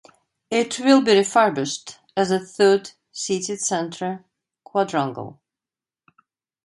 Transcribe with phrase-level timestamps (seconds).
[0.49, 4.25] It will be refurbished as a third city centre
[4.63, 5.39] quadrangle.